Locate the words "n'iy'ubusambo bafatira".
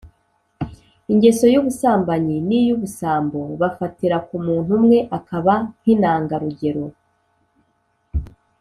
2.47-4.17